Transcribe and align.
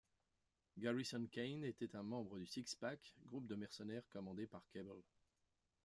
Garrison 0.79 1.27
Kane 1.31 1.63
était 1.63 1.95
un 1.95 2.01
membre 2.01 2.39
du 2.39 2.47
Six 2.47 2.73
Pack, 2.73 3.13
groupe 3.27 3.45
de 3.45 3.53
mercenaires 3.53 4.09
commandé 4.09 4.47
par 4.47 4.67
Cable. 4.71 5.03